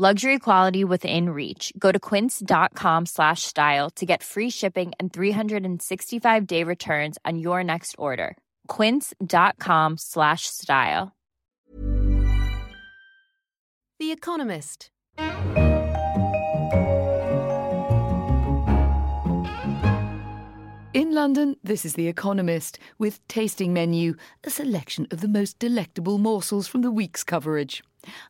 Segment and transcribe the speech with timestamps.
[0.00, 1.74] Luxury quality within reach.
[1.78, 7.96] Go to quince.com slash style to get free shipping and 365-day returns on your next
[7.98, 8.38] order.
[8.66, 11.12] quince.com slash style.
[13.98, 14.88] The Economist.
[20.94, 26.16] In London, this is The Economist with Tasting Menu, a selection of the most delectable
[26.16, 27.82] morsels from the week's coverage.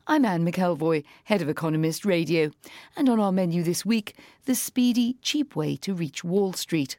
[0.07, 2.51] I'm Anne McElvoy, head of Economist Radio,
[2.97, 6.97] and on our menu this week, the speedy, cheap way to reach Wall Street.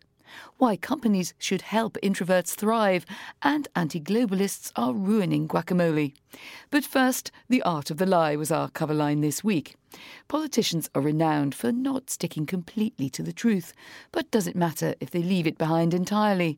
[0.57, 3.05] Why companies should help introverts thrive,
[3.43, 6.15] and anti globalists are ruining guacamole.
[6.71, 9.77] But first, the art of the lie was our cover line this week.
[10.29, 13.75] Politicians are renowned for not sticking completely to the truth,
[14.11, 16.57] but does it matter if they leave it behind entirely?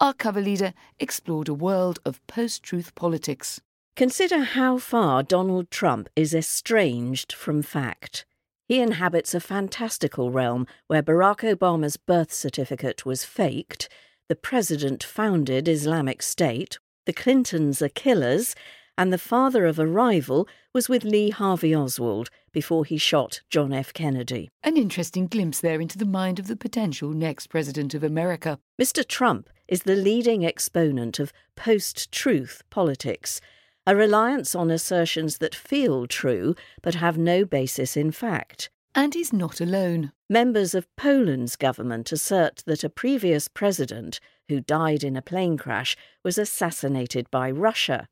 [0.00, 3.62] Our cover leader explored a world of post truth politics.
[3.96, 8.24] Consider how far Donald Trump is estranged from fact.
[8.66, 13.88] He inhabits a fantastical realm where Barack Obama's birth certificate was faked,
[14.28, 18.56] the president founded Islamic State, the Clintons are killers,
[18.98, 23.72] and the father of a rival was with Lee Harvey Oswald before he shot John
[23.72, 23.92] F.
[23.92, 24.50] Kennedy.
[24.64, 28.58] An interesting glimpse there into the mind of the potential next president of America.
[28.80, 29.06] Mr.
[29.06, 33.40] Trump is the leading exponent of post truth politics
[33.86, 38.70] a reliance on assertions that feel true but have no basis in fact.
[38.94, 40.12] And he's not alone.
[40.30, 45.96] Members of Poland's government assert that a previous president, who died in a plane crash,
[46.22, 48.08] was assassinated by Russia.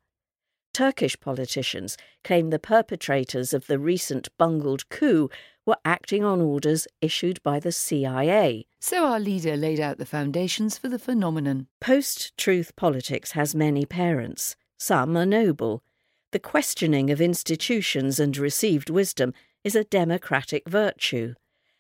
[0.75, 5.29] Turkish politicians claim the perpetrators of the recent bungled coup
[5.67, 8.67] were acting on orders issued by the CIA.
[8.81, 11.69] So our leader laid out the foundations for the phenomenon.
[11.81, 14.57] Post truth politics has many parents.
[14.85, 15.85] Some are noble.
[16.33, 19.33] The questioning of institutions and received wisdom
[19.63, 21.35] is a democratic virtue.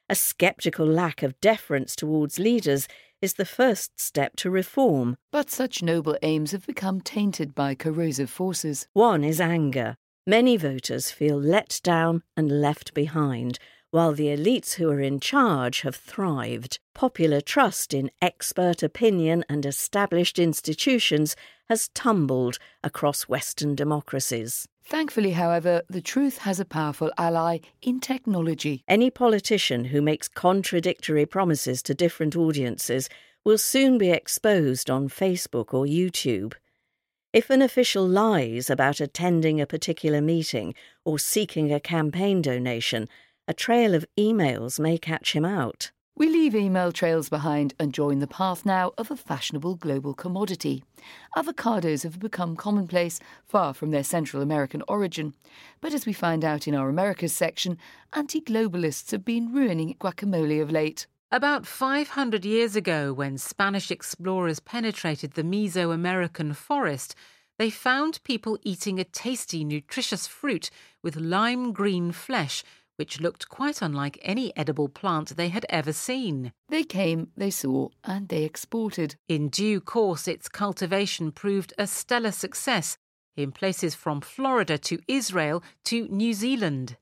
[0.09, 2.87] A sceptical lack of deference towards leaders
[3.21, 5.17] is the first step to reform.
[5.33, 8.87] But such noble aims have become tainted by corrosive forces.
[8.93, 9.97] One is anger.
[10.25, 13.59] Many voters feel let down and left behind,
[13.91, 16.79] while the elites who are in charge have thrived.
[16.95, 21.35] Popular trust in expert opinion and established institutions
[21.72, 24.69] has tumbled across Western democracies.
[24.84, 28.84] Thankfully, however, the truth has a powerful ally in technology.
[28.87, 33.09] Any politician who makes contradictory promises to different audiences
[33.43, 36.53] will soon be exposed on Facebook or YouTube.
[37.32, 40.75] If an official lies about attending a particular meeting
[41.06, 43.09] or seeking a campaign donation,
[43.49, 45.91] a trail of emails may catch him out.
[46.15, 50.84] We leave email trails behind and join the path now of a fashionable global commodity.
[51.34, 55.33] Avocados have become commonplace, far from their Central American origin.
[55.81, 57.78] But as we find out in our Americas section,
[58.12, 61.06] anti globalists have been ruining guacamole of late.
[61.31, 67.15] About 500 years ago, when Spanish explorers penetrated the Mesoamerican forest,
[67.59, 70.69] they found people eating a tasty, nutritious fruit
[71.03, 72.65] with lime green flesh
[73.03, 76.53] which looked quite unlike any edible plant they had ever seen.
[76.69, 79.17] They came, they saw, and they exported.
[79.27, 82.97] In due course, its cultivation proved a stellar success
[83.37, 86.97] in places from Florida to Israel to New Zealand.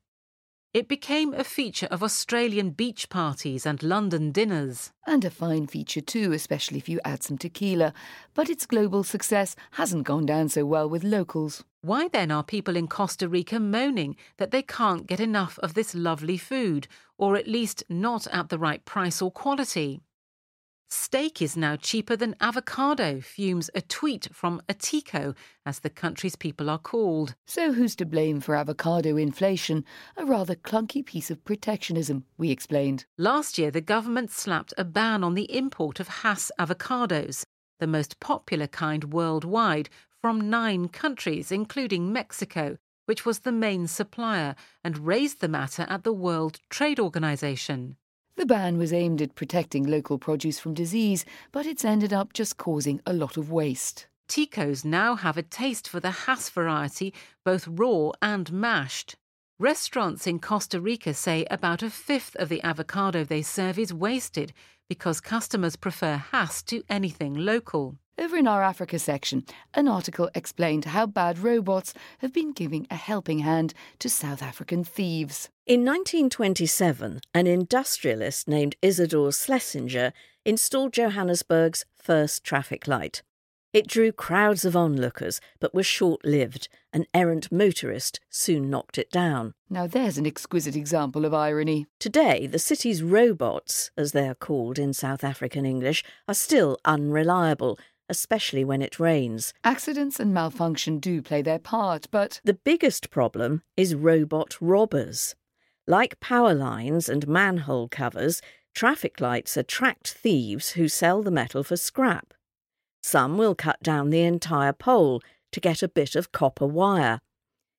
[0.73, 4.93] It became a feature of Australian beach parties and London dinners.
[5.05, 7.93] And a fine feature too, especially if you add some tequila.
[8.35, 11.65] But its global success hasn't gone down so well with locals.
[11.81, 15.93] Why then are people in Costa Rica moaning that they can't get enough of this
[15.93, 16.87] lovely food,
[17.19, 20.03] or at least not at the right price or quality?
[20.93, 25.35] Steak is now cheaper than avocado, fumes a tweet from a Tico,
[25.65, 27.37] as the country's people are called.
[27.47, 29.85] So who's to blame for avocado inflation?
[30.17, 33.07] A rather clunky piece of protectionism, we explained.
[33.17, 37.45] Last year, the government slapped a ban on the import of Hass avocados,
[37.79, 39.91] the most popular kind worldwide,
[40.21, 42.77] from nine countries, including Mexico,
[43.07, 47.97] which was the main supplier, and raised the matter at the World Trade Organization.
[48.41, 52.57] The ban was aimed at protecting local produce from disease, but it's ended up just
[52.57, 54.07] causing a lot of waste.
[54.31, 57.13] Ticos now have a taste for the Hass variety,
[57.45, 59.15] both raw and mashed.
[59.59, 64.55] Restaurants in Costa Rica say about a fifth of the avocado they serve is wasted
[64.89, 67.99] because customers prefer Hass to anything local.
[68.21, 72.95] Over in our Africa section, an article explained how bad robots have been giving a
[72.95, 75.49] helping hand to South African thieves.
[75.67, 80.13] In 1927, an industrialist named Isidor Schlesinger
[80.45, 83.23] installed Johannesburg's first traffic light.
[83.73, 86.69] It drew crowds of onlookers, but was short lived.
[86.93, 89.55] An errant motorist soon knocked it down.
[89.71, 91.87] Now there's an exquisite example of irony.
[91.99, 97.79] Today, the city's robots, as they are called in South African English, are still unreliable,
[98.11, 99.55] especially when it rains.
[99.65, 102.41] Accidents and malfunction do play their part, but.
[102.45, 105.35] The biggest problem is robot robbers.
[105.87, 108.43] Like power lines and manhole covers,
[108.75, 112.35] traffic lights attract thieves who sell the metal for scrap.
[113.03, 115.23] Some will cut down the entire pole
[115.53, 117.21] to get a bit of copper wire.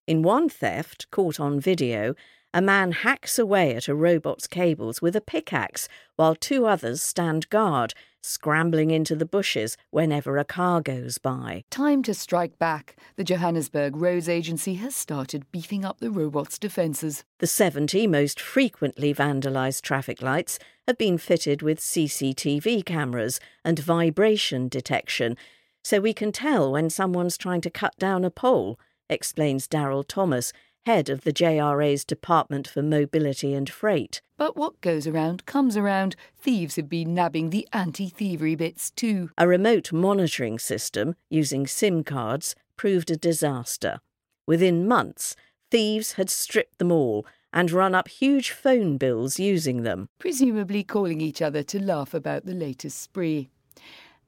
[0.08, 2.16] In one theft, caught on video,
[2.54, 7.48] a man hacks away at a robot's cables with a pickaxe while two others stand
[7.50, 11.64] guard, scrambling into the bushes whenever a car goes by.
[11.70, 12.96] Time to strike back.
[13.16, 17.24] The Johannesburg Roads Agency has started beefing up the robot's defences.
[17.40, 24.68] The 70 most frequently vandalised traffic lights have been fitted with CCTV cameras and vibration
[24.68, 25.38] detection,
[25.84, 28.80] so we can tell when someone's trying to cut down a pole,
[29.10, 30.54] explains Daryl Thomas,
[30.86, 34.22] head of the JRA's Department for Mobility and Freight.
[34.38, 36.16] But what goes around comes around.
[36.40, 39.30] Thieves have been nabbing the anti thievery bits too.
[39.38, 44.00] A remote monitoring system using SIM cards proved a disaster.
[44.48, 45.36] Within months,
[45.70, 50.10] thieves had stripped them all and run up huge phone bills using them.
[50.20, 53.50] Presumably calling each other to laugh about the latest spree.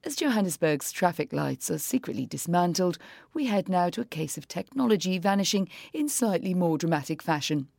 [0.05, 2.97] As Johannesburg's traffic lights are secretly dismantled,
[3.33, 7.69] we head now to a case of technology vanishing in slightly more dramatic fashion.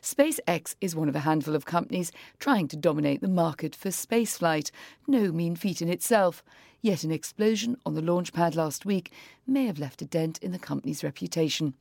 [0.00, 4.70] SpaceX is one of a handful of companies trying to dominate the market for spaceflight,
[5.08, 6.44] no mean feat in itself.
[6.82, 9.12] Yet an explosion on the launch pad last week
[9.44, 11.74] may have left a dent in the company's reputation.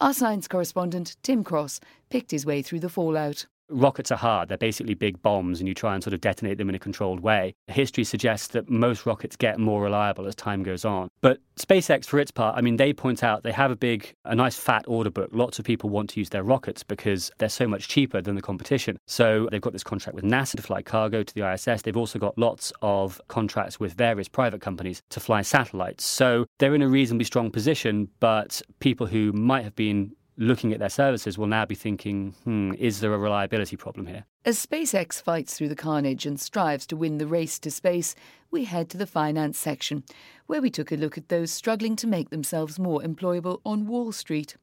[0.00, 3.46] Our science correspondent, Tim Cross, picked his way through the fallout.
[3.70, 4.48] Rockets are hard.
[4.48, 7.20] They're basically big bombs, and you try and sort of detonate them in a controlled
[7.20, 7.54] way.
[7.66, 11.08] History suggests that most rockets get more reliable as time goes on.
[11.20, 14.34] But SpaceX, for its part, I mean, they point out they have a big, a
[14.34, 15.30] nice fat order book.
[15.32, 18.42] Lots of people want to use their rockets because they're so much cheaper than the
[18.42, 18.98] competition.
[19.06, 21.82] So they've got this contract with NASA to fly cargo to the ISS.
[21.82, 26.04] They've also got lots of contracts with various private companies to fly satellites.
[26.04, 30.78] So they're in a reasonably strong position, but people who might have been looking at
[30.78, 34.24] their services will now be thinking, hmm, is there a reliability problem here?
[34.44, 38.14] As SpaceX fights through the carnage and strives to win the race to space,
[38.50, 40.04] we head to the finance section,
[40.46, 44.12] where we took a look at those struggling to make themselves more employable on Wall
[44.12, 44.56] Street.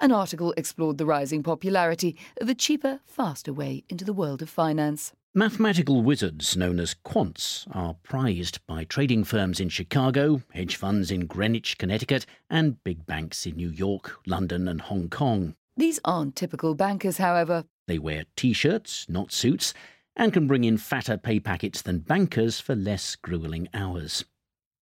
[0.00, 4.50] An article explored the rising popularity of a cheaper, faster way into the world of
[4.50, 5.12] finance.
[5.38, 11.26] Mathematical wizards known as quants are prized by trading firms in Chicago, hedge funds in
[11.26, 15.54] Greenwich, Connecticut, and big banks in New York, London, and Hong Kong.
[15.76, 17.66] These aren't typical bankers, however.
[17.86, 19.74] They wear t shirts, not suits,
[20.16, 24.24] and can bring in fatter pay packets than bankers for less grueling hours.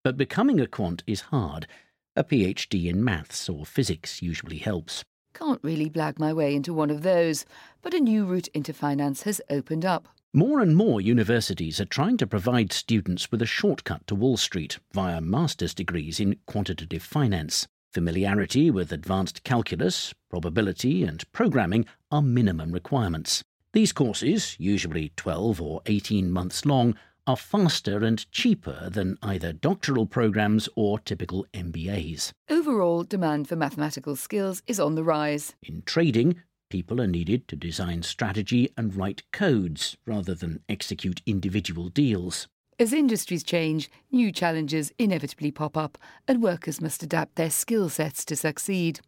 [0.05, 1.67] But becoming a quant is hard.
[2.15, 5.03] A PhD in maths or physics usually helps.
[5.35, 7.45] Can't really blag my way into one of those,
[7.83, 10.06] but a new route into finance has opened up.
[10.37, 14.81] More and more universities are trying to provide students with a shortcut to Wall Street
[14.93, 17.69] via master's degrees in quantitative finance.
[17.93, 23.44] Familiarity with advanced calculus, probability, and programming are minimum requirements.
[23.75, 26.97] These courses, usually 12 or 18 months long,
[27.29, 32.32] are faster and cheaper than either doctoral programs or typical MBAs.
[32.51, 35.55] Overall, demand for mathematical skills is on the rise.
[35.63, 36.43] In trading,
[36.75, 42.49] People are needed to design strategy and write codes rather than execute individual deals.
[42.77, 48.25] As industries change, new challenges inevitably pop up, and workers must adapt their skill sets
[48.25, 48.99] to succeed.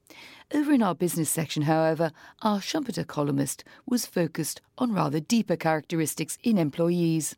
[0.54, 6.38] Over in our business section, however, our Schumpeter columnist was focused on rather deeper characteristics
[6.44, 7.34] in employees.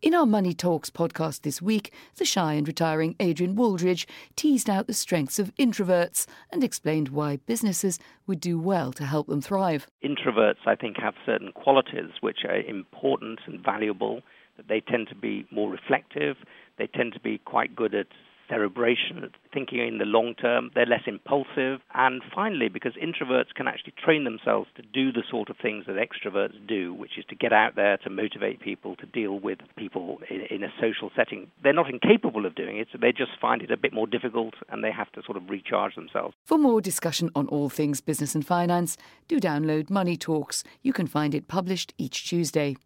[0.00, 4.86] In our Money Talks podcast this week, the shy and retiring Adrian Wooldridge teased out
[4.86, 9.86] the strengths of introverts and explained why businesses would do well to help them thrive.
[10.02, 14.22] Introverts, I think, have certain qualities which are important and valuable
[14.68, 16.36] they tend to be more reflective.
[16.78, 18.06] They tend to be quite good at
[18.48, 20.70] cerebration, thinking in the long term.
[20.74, 21.80] They're less impulsive.
[21.94, 25.96] And finally, because introverts can actually train themselves to do the sort of things that
[25.96, 30.18] extroverts do, which is to get out there, to motivate people, to deal with people
[30.30, 31.50] in, in a social setting.
[31.62, 34.54] They're not incapable of doing it, so they just find it a bit more difficult
[34.68, 36.34] and they have to sort of recharge themselves.
[36.44, 38.96] For more discussion on all things business and finance,
[39.28, 40.64] do download Money Talks.
[40.82, 42.76] You can find it published each Tuesday.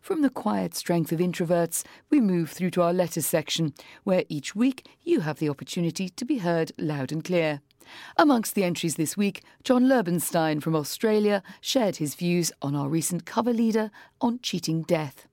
[0.00, 4.54] From the quiet strength of introverts, we move through to our letters section, where each
[4.54, 7.60] week you have the opportunity to be heard loud and clear.
[8.16, 13.24] Amongst the entries this week, John Lerbenstein from Australia shared his views on our recent
[13.24, 15.26] cover leader on cheating death.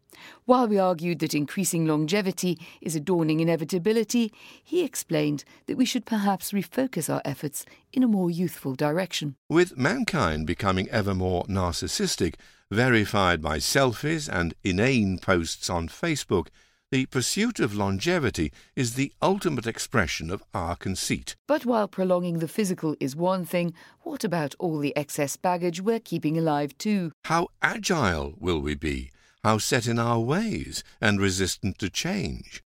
[0.46, 4.32] While we argued that increasing longevity is a dawning inevitability,
[4.64, 9.36] he explained that we should perhaps refocus our efforts in a more youthful direction.
[9.50, 12.36] With mankind becoming ever more narcissistic,
[12.72, 16.48] verified by selfies and inane posts on Facebook,
[16.92, 21.36] the pursuit of longevity is the ultimate expression of our conceit.
[21.48, 26.00] But while prolonging the physical is one thing, what about all the excess baggage we're
[26.00, 27.12] keeping alive too?
[27.26, 29.12] How agile will we be?
[29.44, 32.64] How set in our ways and resistant to change?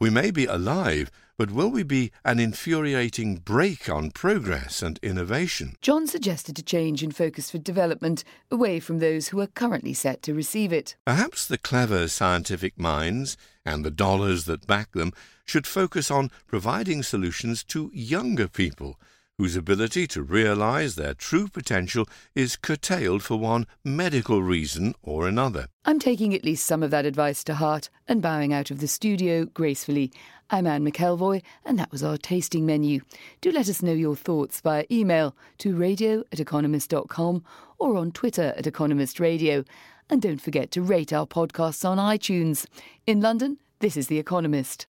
[0.00, 5.76] We may be alive, but will we be an infuriating brake on progress and innovation?
[5.80, 10.20] John suggested a change in focus for development away from those who are currently set
[10.24, 10.96] to receive it.
[11.06, 15.12] Perhaps the clever scientific minds and the dollars that back them
[15.44, 18.98] should focus on providing solutions to younger people
[19.38, 22.04] whose ability to realize their true potential
[22.34, 25.68] is curtailed for one medical reason or another.
[25.84, 28.88] I'm taking at least some of that advice to heart and bowing out of the
[28.88, 30.12] studio gracefully.
[30.50, 33.02] I'm Anne McElvoy, and that was our tasting menu.
[33.40, 37.44] Do let us know your thoughts via email to radio at economist.com
[37.78, 39.62] or on Twitter at Economist Radio.
[40.10, 42.66] And don't forget to rate our podcasts on iTunes.
[43.06, 44.86] In London, this is The Economist.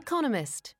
[0.00, 0.74] Economist.